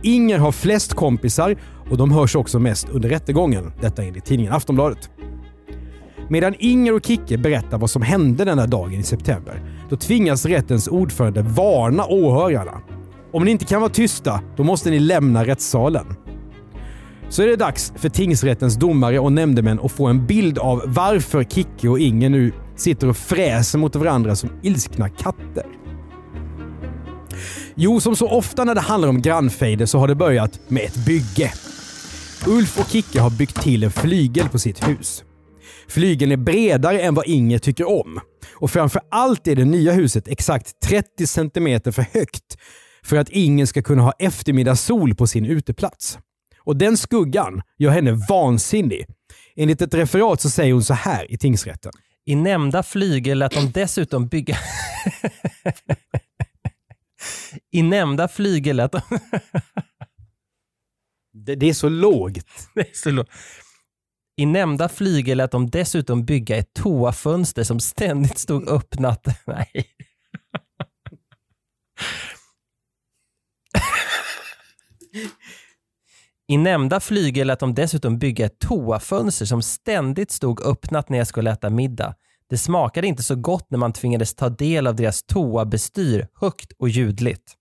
[0.03, 1.57] Inger har flest kompisar
[1.89, 3.73] och de hörs också mest under rättegången.
[3.81, 5.09] Detta enligt tidningen Aftonbladet.
[6.31, 10.45] Medan Inger och Kicke berättar vad som hände den där dagen i september, då tvingas
[10.45, 12.81] rättens ordförande varna åhörarna.
[13.31, 16.05] Om ni inte kan vara tysta, då måste ni lämna rättssalen.
[17.29, 21.43] Så är det dags för tingsrättens domare och nämndemän att få en bild av varför
[21.43, 25.65] Kicke och Inger nu sitter och fräser mot varandra som ilskna katter.
[27.75, 31.05] Jo, som så ofta när det handlar om grannfejder så har det börjat med ett
[31.05, 31.51] bygge.
[32.47, 35.23] Ulf och Kicke har byggt till en flygel på sitt hus.
[35.89, 38.19] Flygeln är bredare än vad Inger tycker om.
[38.55, 42.57] Och framför allt är det nya huset exakt 30 cm för högt
[43.03, 46.19] för att Inger ska kunna ha eftermiddagssol på sin uteplats.
[46.59, 49.05] Och den skuggan gör henne vansinnig.
[49.55, 51.91] Enligt ett referat så säger hon så här i tingsrätten.
[52.25, 54.57] I nämnda flygel lät de dessutom bygga...
[57.71, 59.01] I nämnda flygel lät de...
[61.33, 62.45] Det, det är så lågt.
[62.75, 63.29] Det är så lågt.
[64.39, 69.27] I nämnda flygel lät de dessutom bygga ett toafönster som ständigt stod öppnat.
[69.45, 69.85] Nej.
[76.47, 81.27] I nämnda flygel lät de dessutom bygga ett toafönster som ständigt stod öppnat när jag
[81.27, 82.15] skulle äta middag.
[82.49, 86.89] Det smakade inte så gott när man tvingades ta del av deras toabestyr högt och
[86.89, 87.55] ljudligt.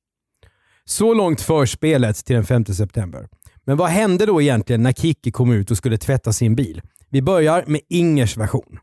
[0.84, 3.28] Så långt förspelet till den 5 september.
[3.68, 6.82] Men vad hände då egentligen när Kikki kom ut och skulle tvätta sin bil?
[7.08, 8.78] Vi börjar med Ingers version.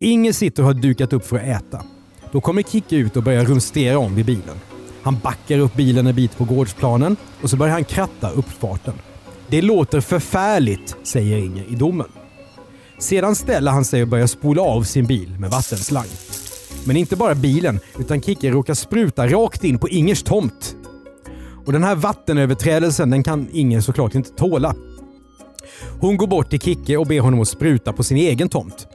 [0.00, 1.82] Inger sitter och har dukat upp för att äta.
[2.32, 4.60] Då kommer Kikki ut och börjar rumstera om vid bilen.
[5.02, 8.94] Han backar upp bilen en bit på gårdsplanen och så börjar han kratta uppfarten.
[9.48, 12.08] Det låter förfärligt, säger Inger i domen.
[12.98, 16.08] Sedan ställer han sig och börjar spola av sin bil med vattenslang.
[16.86, 20.76] Men inte bara bilen, utan Kikki råkar spruta rakt in på Ingers tomt.
[21.66, 24.74] Och den här vattenöverträdelsen den kan Inger såklart inte tåla.
[26.00, 28.86] Hon går bort till Kicke och ber honom att spruta på sin egen tomt.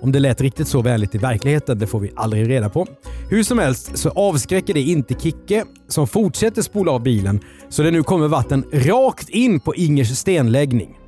[0.00, 2.86] Om det lät riktigt så vänligt i verkligheten, det får vi aldrig reda på.
[3.30, 7.90] Hur som helst så avskräcker det inte Kicke som fortsätter spola av bilen så det
[7.90, 10.98] nu kommer vatten rakt in på Ingers stenläggning.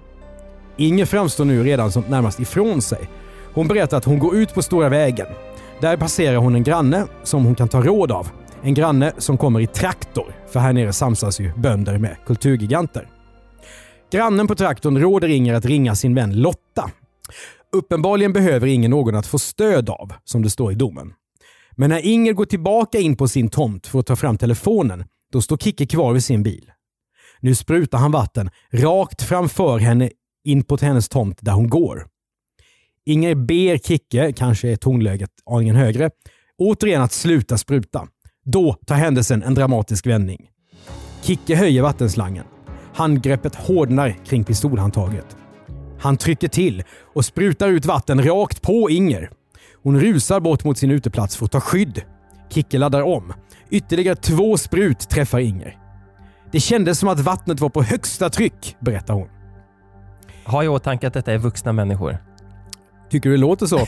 [0.76, 3.10] Inger framstår nu redan som närmast ifrån sig.
[3.54, 5.26] Hon berättar att hon går ut på stora vägen.
[5.80, 8.28] Där passerar hon en granne som hon kan ta råd av.
[8.62, 13.08] En granne som kommer i traktor, för här nere samsas ju bönder med kulturgiganter.
[14.12, 16.90] Grannen på traktorn råder Inger att ringa sin vän Lotta.
[17.72, 21.12] Uppenbarligen behöver Inger någon att få stöd av, som det står i domen.
[21.76, 25.40] Men när Inger går tillbaka in på sin tomt för att ta fram telefonen, då
[25.40, 26.70] står Kicke kvar vid sin bil.
[27.40, 30.10] Nu sprutar han vatten rakt framför henne
[30.44, 32.06] in på hennes tomt där hon går.
[33.06, 36.10] Inger ber Kicke, kanske är tonläget aningen högre,
[36.58, 38.08] återigen att sluta spruta.
[38.50, 40.46] Då tar händelsen en dramatisk vändning.
[41.22, 42.44] Kicke höjer vattenslangen.
[42.94, 45.36] Handgreppet hårdnar kring pistolhandtaget.
[46.00, 46.82] Han trycker till
[47.14, 49.30] och sprutar ut vatten rakt på Inger.
[49.82, 52.02] Hon rusar bort mot sin uteplats för att ta skydd.
[52.50, 53.32] Kicke laddar om.
[53.70, 55.78] Ytterligare två sprut träffar Inger.
[56.52, 59.28] Det kändes som att vattnet var på högsta tryck, berättar hon.
[60.44, 62.18] Ha i åtanke att detta är vuxna människor.
[63.10, 63.80] Tycker du det låter så?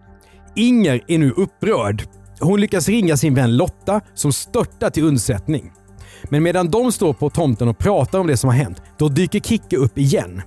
[0.54, 2.02] Inger är nu upprörd.
[2.40, 5.72] Hon lyckas ringa sin vän Lotta som störtar till undsättning.
[6.24, 9.40] Men medan de står på tomten och pratar om det som har hänt, då dyker
[9.40, 10.42] Kicke upp igen.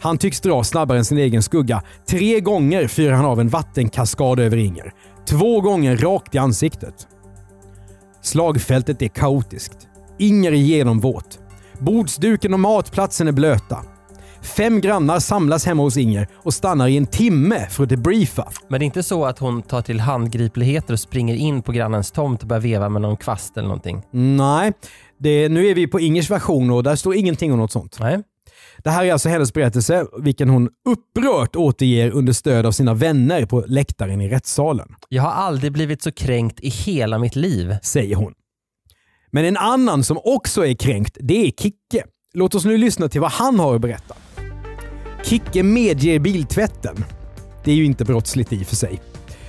[0.00, 1.82] Han tycks dra snabbare än sin egen skugga.
[2.08, 4.92] Tre gånger fyrar han av en vattenkaskad över Inger.
[5.26, 7.06] Två gånger rakt i ansiktet.
[8.22, 9.88] Slagfältet är kaotiskt.
[10.18, 11.38] Inger är genomvåt.
[11.78, 13.78] Bordsduken och matplatsen är blöta.
[14.42, 18.48] Fem grannar samlas hemma hos Inger och stannar i en timme för att debriefa.
[18.68, 22.10] Men det är inte så att hon tar till handgripligheter och springer in på grannens
[22.10, 24.02] tomt och börjar veva med någon kvast eller någonting?
[24.10, 24.72] Nej,
[25.18, 27.96] det, nu är vi på Ingers version och där står ingenting om något sånt.
[28.00, 28.22] Nej.
[28.84, 33.46] Det här är alltså hennes berättelse, vilken hon upprört återger under stöd av sina vänner
[33.46, 34.88] på läktaren i rättssalen.
[35.08, 37.76] Jag har aldrig blivit så kränkt i hela mitt liv.
[37.82, 38.32] Säger hon.
[39.30, 42.04] Men en annan som också är kränkt, det är Kicke.
[42.34, 44.14] Låt oss nu lyssna till vad han har att berätta.
[45.24, 47.04] Kicke medger biltvätten.
[47.64, 49.00] Det är ju inte brottsligt i och för sig.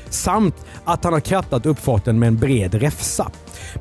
[0.10, 3.32] Samt att han har krattat uppfarten med en bred räfsa.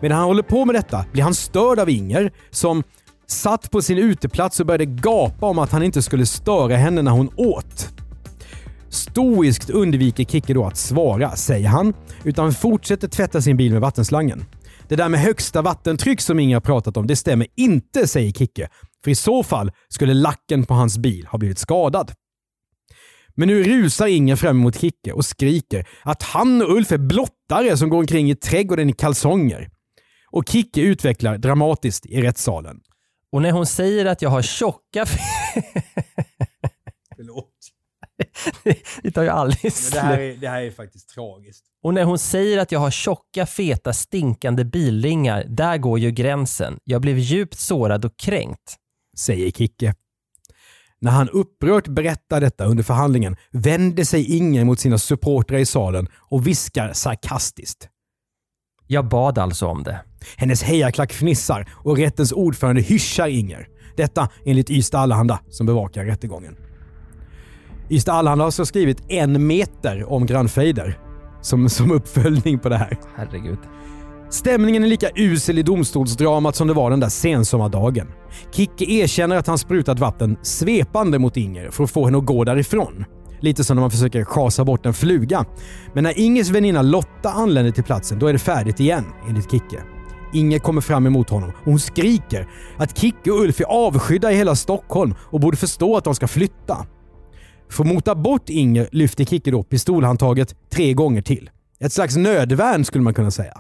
[0.01, 2.83] Medan han håller på med detta blir han störd av Inger som
[3.27, 7.13] satt på sin uteplats och började gapa om att han inte skulle störa henne när
[7.13, 7.89] hon åt.
[8.89, 14.45] Stoiskt undviker Kicke då att svara, säger han, utan fortsätter tvätta sin bil med vattenslangen.
[14.89, 18.69] Det där med högsta vattentryck som Inger har pratat om, det stämmer inte, säger Kicke.
[19.05, 22.13] För i så fall skulle lacken på hans bil ha blivit skadad.
[23.35, 27.77] Men nu rusar Inger fram emot Kicke och skriker att han och Ulf är blottare
[27.77, 29.71] som går omkring i trädgården i kalsonger.
[30.31, 32.81] Och Kicke utvecklar dramatiskt i rättssalen.
[33.33, 35.07] Och när hon säger att jag har tjocka...
[37.17, 37.49] Förlåt.
[39.03, 41.65] det tar ju aldrig det, här är, det här är faktiskt tragiskt.
[41.83, 46.79] Och när hon säger att jag har tjocka, feta, stinkande bilringar, där går ju gränsen.
[46.85, 48.77] Jag blev djupt sårad och kränkt.
[49.23, 49.95] Säger Kicke.
[51.01, 56.09] När han upprört berättar detta under förhandlingen vänder sig Inger mot sina supportrar i salen
[56.19, 57.89] och viskar sarkastiskt.
[58.87, 60.01] Jag bad alltså om det.
[60.37, 63.69] Hennes hejaklack fnissar och rättens ordförande hyschar Inger.
[63.97, 66.57] Detta enligt Ystad Allehanda som bevakar rättegången.
[67.91, 70.99] Ystad Allehanda har så skrivit en meter om grannfejder
[71.43, 72.99] som, som uppföljning på det här.
[73.17, 73.59] Herregud.
[74.33, 78.09] Stämningen är lika usel i domstolsdramat som det var den där sensommardagen.
[78.53, 82.45] Kicke erkänner att han sprutat vatten svepande mot Inger för att få henne att gå
[82.45, 83.05] därifrån.
[83.41, 85.45] Lite som när man försöker schasa bort en fluga.
[85.95, 89.83] Men när Ingers väninna Lotta anländer till platsen, då är det färdigt igen, enligt Kicke.
[90.33, 94.37] Inger kommer fram emot honom och hon skriker att Kicke och Ulf är avskydda i
[94.37, 96.87] hela Stockholm och borde förstå att de ska flytta.
[97.71, 101.51] För att mota bort Inger lyfter Kicke då pistolhandtaget tre gånger till.
[101.81, 103.55] Ett slags nödvärn skulle man kunna säga.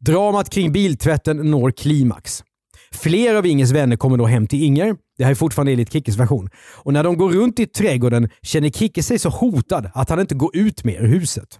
[0.00, 2.44] Dramat kring biltvätten når klimax.
[2.92, 4.96] Flera av Ingers vänner kommer då hem till Inger.
[5.18, 6.50] Det här är fortfarande enligt Kickes version.
[6.76, 10.34] Och när de går runt i trädgården känner Kicke sig så hotad att han inte
[10.34, 11.58] går ut mer ur huset.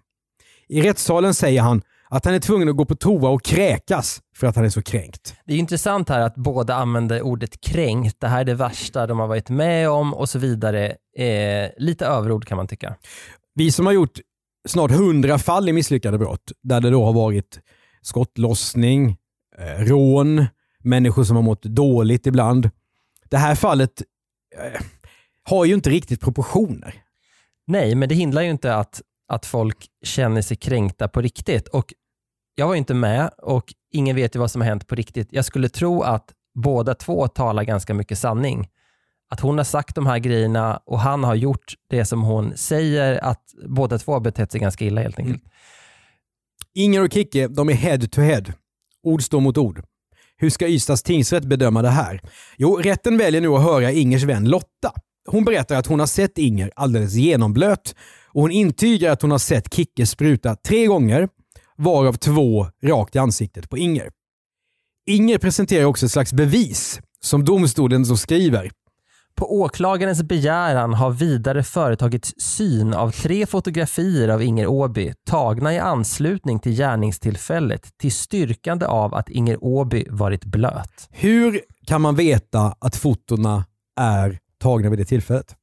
[0.68, 4.46] I rättssalen säger han att han är tvungen att gå på toa och kräkas för
[4.46, 5.34] att han är så kränkt.
[5.46, 8.16] Det är intressant här att båda använder ordet kränkt.
[8.20, 10.86] Det här är det värsta de har varit med om och så vidare.
[11.16, 12.94] Eh, lite överord kan man tycka.
[13.54, 14.20] Vi som har gjort
[14.68, 17.60] snart hundra fall i misslyckade brott, där det då har varit
[18.02, 19.16] skottlossning,
[19.58, 20.46] eh, rån,
[20.78, 22.70] människor som har mått dåligt ibland.
[23.28, 24.02] Det här fallet
[24.56, 24.80] eh,
[25.42, 26.94] har ju inte riktigt proportioner.
[27.66, 31.68] Nej, men det hindrar ju inte att, att folk känner sig kränkta på riktigt.
[31.68, 31.94] Och
[32.54, 35.28] Jag var ju inte med och ingen vet ju vad som har hänt på riktigt.
[35.30, 38.68] Jag skulle tro att båda två talar ganska mycket sanning.
[39.30, 43.24] Att hon har sagt de här grejerna och han har gjort det som hon säger,
[43.24, 45.42] att båda två har betett sig ganska illa helt enkelt.
[46.74, 48.42] Inger och Kicke, de är head to head.
[49.02, 49.82] Ord står mot ord.
[50.36, 52.20] Hur ska Ystads tingsrätt bedöma det här?
[52.56, 54.92] Jo, rätten väljer nu att höra Ingers vän Lotta.
[55.28, 57.94] Hon berättar att hon har sett Inger alldeles genomblöt
[58.26, 61.28] och hon intygar att hon har sett Kicke spruta tre gånger,
[61.76, 64.10] varav två rakt i ansiktet på Inger.
[65.06, 68.70] Inger presenterar också ett slags bevis som domstolen så skriver.
[69.38, 75.78] På åklagarens begäran har vidare företagits syn av tre fotografier av Inger Åby tagna i
[75.78, 81.08] anslutning till gärningstillfället till styrkande av att Inger Åby varit blöt.
[81.10, 83.64] Hur kan man veta att fotona
[84.00, 85.56] är tagna vid det tillfället?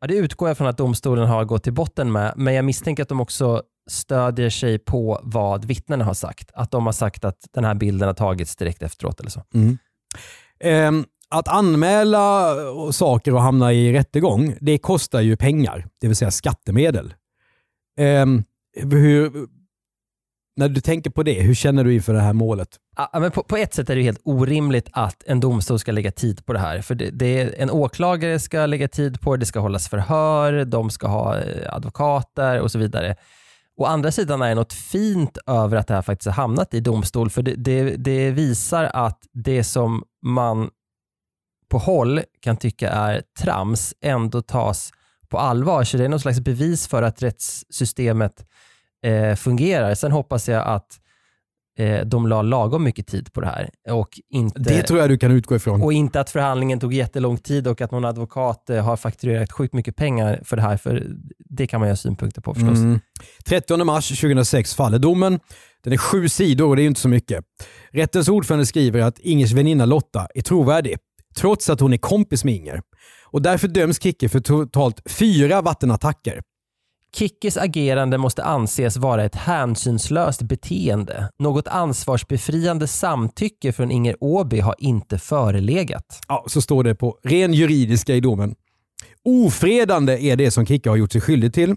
[0.00, 3.02] Ja, det utgår jag från att domstolen har gått till botten med, men jag misstänker
[3.02, 6.50] att de också stödjer sig på vad vittnena har sagt.
[6.54, 9.42] Att de har sagt att den här bilden har tagits direkt efteråt eller så.
[9.54, 9.78] Mm.
[10.60, 12.56] Ehm, att anmäla
[12.92, 17.14] saker och hamna i rättegång, det kostar ju pengar, det vill säga skattemedel.
[17.98, 18.44] Ehm,
[18.76, 19.32] hur,
[20.56, 22.68] när du tänker på det, hur känner du inför det här målet?
[22.96, 26.10] Ja, men på, på, ett sätt är det helt orimligt att en domstol ska lägga
[26.10, 26.80] tid på det här.
[26.80, 30.64] För det, det är, En åklagare ska lägga tid på det, det ska hållas förhör,
[30.64, 33.16] de ska ha eh, advokater och så vidare.
[33.76, 36.80] Å andra sidan är det något fint över att det här faktiskt har hamnat i
[36.80, 40.70] domstol, för det, det, det visar att det som man
[41.72, 44.90] på håll kan tycka är trams ändå tas
[45.28, 45.84] på allvar.
[45.84, 48.46] Så det är något slags bevis för att rättssystemet
[49.04, 49.94] eh, fungerar.
[49.94, 51.00] Sen hoppas jag att
[51.78, 53.70] eh, de la lagom mycket tid på det här.
[53.90, 55.82] Och inte, det tror jag du kan utgå ifrån.
[55.82, 59.74] Och inte att förhandlingen tog jättelång tid och att någon advokat eh, har fakturerat sjukt
[59.74, 60.76] mycket pengar för det här.
[60.76, 61.06] För
[61.38, 62.78] Det kan man ju ha synpunkter på förstås.
[62.78, 63.00] Mm.
[63.44, 65.40] 30 mars 2006 faller domen.
[65.84, 67.44] Den är sju sidor och det är inte så mycket.
[67.90, 70.96] Rättens ordförande skriver att Ingers väninna Lotta är trovärdig
[71.34, 72.82] trots att hon är kompis med Inger.
[73.26, 76.40] Och därför döms Kicke för totalt fyra vattenattacker.
[77.16, 81.28] Kickes agerande måste anses vara ett hänsynslöst beteende.
[81.38, 86.20] Något ansvarsbefriande samtycke från Inger Åby har inte förelegat.
[86.28, 88.54] Ja, så står det på ren juridiska i domen.
[89.24, 91.74] Ofredande är det som Kicke har gjort sig skyldig till.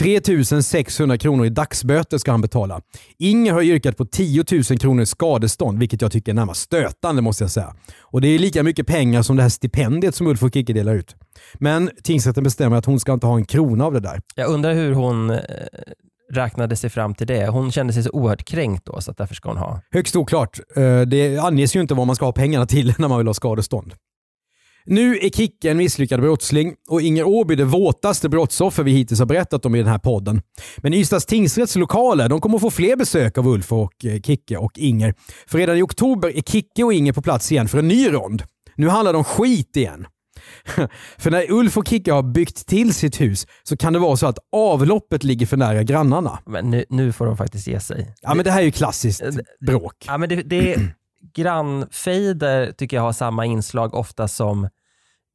[0.00, 2.80] 3 600 kronor i dagsböter ska han betala.
[3.18, 7.22] Inger har yrkat på 10 000 kronor i skadestånd, vilket jag tycker är närmast stötande
[7.22, 7.74] måste jag säga.
[8.00, 10.94] Och Det är lika mycket pengar som det här stipendiet som Ulf och Kicke delar
[10.94, 11.16] ut.
[11.54, 14.20] Men tingsrätten bestämmer att hon ska inte ha en krona av det där.
[14.34, 15.38] Jag undrar hur hon eh,
[16.32, 17.46] räknade sig fram till det.
[17.46, 19.80] Hon kände sig så oerhört kränkt då, så därför ska hon ha.
[19.90, 20.60] Högst oklart.
[20.76, 23.34] Eh, det anges ju inte vad man ska ha pengarna till när man vill ha
[23.34, 23.94] skadestånd.
[24.90, 29.26] Nu är Kicke en misslyckad brottsling och Inger Åby det våtaste brottsoffer vi hittills har
[29.26, 30.42] berättat om i den här podden.
[30.76, 34.56] Men Ystads tingsrätts lokaler de kommer att få fler besök av Ulf och eh, Kicke
[34.56, 35.14] och Inger.
[35.46, 38.42] För redan i oktober är Kicke och Inger på plats igen för en ny rond.
[38.76, 40.06] Nu handlar det om skit igen.
[41.18, 44.26] för när Ulf och Kicke har byggt till sitt hus så kan det vara så
[44.26, 46.38] att avloppet ligger för nära grannarna.
[46.46, 48.14] Men nu, nu får de faktiskt ge sig.
[48.22, 49.22] Ja, men det här är ju klassiskt
[49.66, 50.04] bråk.
[50.06, 50.76] Ja, men det, det
[51.34, 54.68] grannfejder tycker jag har samma inslag ofta som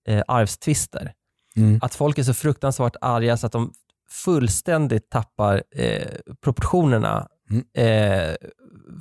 [0.07, 1.13] eh, arvstvister.
[1.55, 1.79] Mm.
[1.81, 3.73] Att folk är så fruktansvärt arga så att de
[4.09, 6.07] fullständigt tappar eh,
[6.43, 7.27] proportionerna.
[7.49, 7.63] Mm.
[7.73, 8.35] Eh,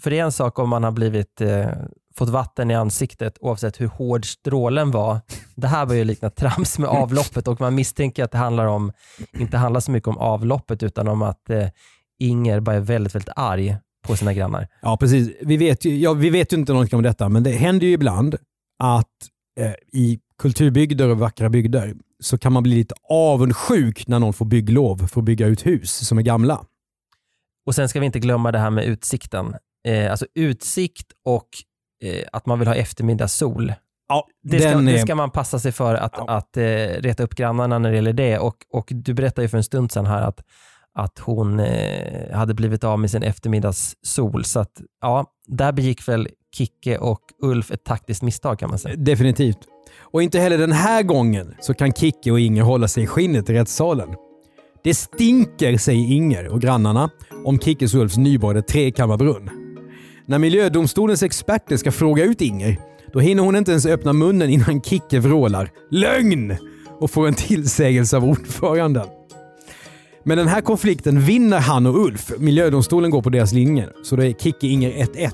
[0.02, 1.68] för det är en sak om man har blivit, eh,
[2.16, 5.20] fått vatten i ansiktet oavsett hur hård strålen var.
[5.54, 8.92] Det här var ju likna trams med avloppet och man misstänker att det handlar om,
[9.38, 11.68] inte handlar så mycket om avloppet utan om att eh,
[12.18, 13.76] Inger bara är väldigt, väldigt arg
[14.06, 14.68] på sina grannar.
[14.82, 15.30] Ja, precis.
[15.40, 17.92] Vi vet ju, ja, vi vet ju inte någonting om detta, men det händer ju
[17.92, 18.36] ibland
[18.78, 19.08] att
[19.92, 25.06] i kulturbygder och vackra bygder så kan man bli lite avundsjuk när någon får bygglov
[25.06, 26.64] för att bygga ut hus som är gamla.
[27.66, 29.54] Och sen ska vi inte glömma det här med utsikten.
[29.86, 31.48] Eh, alltså utsikt och
[32.04, 33.72] eh, att man vill ha eftermiddagssol.
[34.08, 36.28] Ja, Det ska, den det är- ska man passa sig för att, Ja.
[36.28, 36.62] att eh,
[37.00, 38.38] reta upp grannarna när det gäller det.
[38.38, 40.40] Och, och du berättade ju för en stund sedan här att,
[40.94, 44.44] att hon eh, hade blivit av med sin eftermiddagssol.
[44.44, 48.96] Så att, ja, där begick väl Kicke och Ulf ett taktiskt misstag kan man säga.
[48.96, 49.58] Definitivt.
[50.00, 53.50] Och inte heller den här gången så kan Kicke och Inger hålla sig i skinnet
[53.50, 54.08] i rättssalen.
[54.84, 57.10] Det stinker, säger Inger och grannarna
[57.44, 59.50] om Kickes och Ulfs nyborrade trekammarbrunn.
[60.26, 62.80] När miljödomstolens experter ska fråga ut Inger,
[63.12, 66.56] då hinner hon inte ens öppna munnen innan Kicke vrålar “Lögn!”
[67.00, 69.06] och får en tillsägelse av ordföranden.
[70.24, 72.32] Men den här konflikten vinner han och Ulf.
[72.38, 75.30] Miljödomstolen går på deras linje, så det är Kicke-Inger 1-1.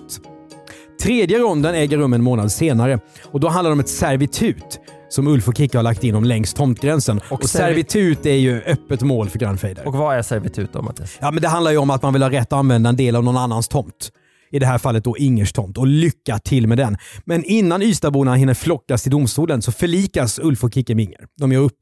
[1.01, 5.27] Tredje ronden äger rum en månad senare och då handlar det om ett servitut som
[5.29, 7.19] Ulf och Kicke har lagt in om längs tomtgränsen.
[7.19, 9.87] Och, Och servi- servitut är ju öppet mål för grannfejder.
[9.89, 11.19] Och vad är servitut då Mattias?
[11.21, 13.17] Ja, men det handlar ju om att man vill ha rätt att använda en del
[13.17, 14.11] av någon annans tomt.
[14.53, 16.97] I det här fallet då Ingers tomt och lycka till med den.
[17.25, 21.21] Men innan Ystadborna hinner flockas till domstolen så förlikas Ulf och Kicke med Inger.
[21.41, 21.79] De gör upp.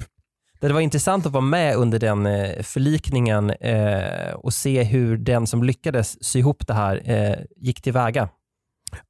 [0.61, 5.47] Det var intressant att vara med under den eh, förlikningen eh, och se hur den
[5.47, 8.29] som lyckades sy ihop det här eh, gick tillväga.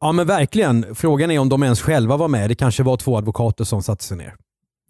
[0.01, 0.95] Ja men verkligen.
[0.95, 2.51] Frågan är om de ens själva var med.
[2.51, 4.35] Det kanske var två advokater som satte sig ner.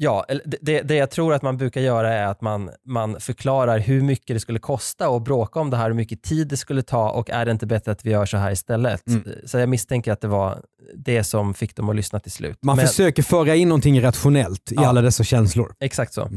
[0.01, 0.25] Ja,
[0.61, 4.37] det- det, jag tror att man brukar göra är att man, man förklarar hur mycket
[4.37, 7.31] det skulle kosta att bråka om det här, hur mycket tid det skulle ta och
[7.31, 9.03] är det inte bättre att vi gör så här istället?
[9.47, 10.59] Så jag misstänker att det var
[10.97, 12.59] det som fick dem att lyssna till slut.
[12.63, 14.87] Man Men- försöker föra in någonting rationellt i Ja.
[14.89, 15.73] alla dessa känslor.
[15.81, 16.29] Exakt så.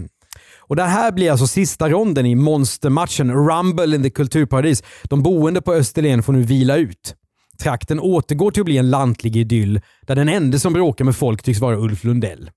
[0.59, 4.83] Och det här blir alltså sista ronden i monstermatchen Rumble in the kulturparadis.
[5.03, 7.15] De boende på Österlen får nu vila ut.
[7.62, 11.43] Trakten återgår till att bli en lantlig idyll där den enda som bråkar med folk
[11.43, 12.51] tycks vara Ulf Lundell.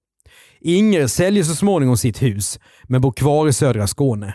[0.60, 4.34] Inger säljer så småningom sitt hus, men bor kvar i södra Skåne.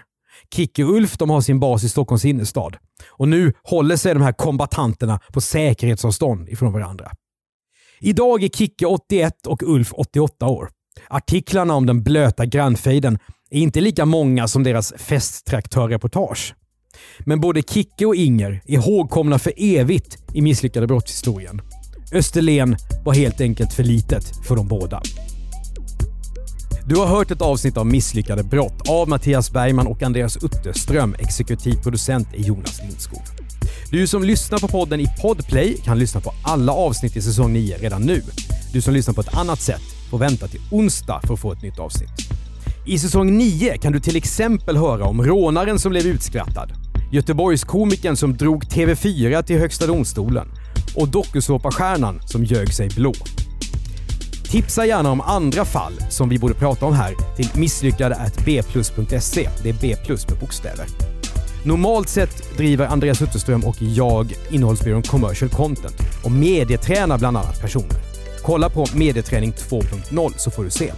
[0.56, 2.78] Kicke och Ulf de har sin bas i Stockholms innerstad.
[3.10, 7.12] Och nu håller sig de här kombatanterna på säkerhetsavstånd ifrån varandra.
[8.00, 10.70] Idag är Kicke 81 och Ulf 88 år.
[11.10, 16.56] Artiklarna om den blöta grannfejden är inte lika många som deras festtraktörreportage.
[17.20, 21.62] Men både Kicke och Inger är ihågkomna för evigt i misslyckade brottshistorien.
[22.14, 22.76] Österlen
[23.06, 25.02] var helt enkelt för litet för de båda.
[26.86, 31.16] Du har hört ett avsnitt av Misslyckade brott av Mattias Bergman och Andreas Utterström.
[31.20, 33.22] Exekutiv producent är Jonas Lindskog.
[33.91, 37.78] Du som lyssnar på podden i Podplay kan lyssna på alla avsnitt i säsong 9
[37.78, 38.22] redan nu.
[38.74, 41.62] Du som lyssnar på ett annat sätt får vänta till onsdag för att få ett
[41.62, 42.10] nytt avsnitt.
[42.86, 46.72] I säsong 9 kan du till exempel höra om rånaren som blev utskrattad,
[47.12, 50.47] Göteborgskomikern som drog TV4 till Högsta domstolen
[50.95, 53.14] och dokusåpastjärnan som ljög sig blå.
[54.51, 59.49] Tipsa gärna om andra fall som vi borde prata om här till misslyckade.bplus.se.
[59.64, 60.86] Det är B plus med bokstäver.
[61.66, 67.99] Normalt sett driver Andreas Utterström och jag innehållsbyrån Commercial Content och medietränar bland annat personer.
[68.43, 70.91] Kolla på Medieträning 2.0 så får du se.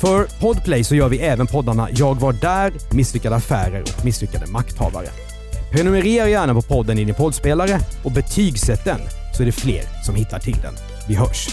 [0.00, 5.08] För Podplay så gör vi även poddarna Jag var där, Misslyckade affärer och Misslyckade makthavare.
[5.72, 9.00] Prenumerera gärna på podden i din poddspelare och betygsätt den
[9.36, 10.74] så är det fler som hittar till den.
[11.08, 11.48] Vi hörs!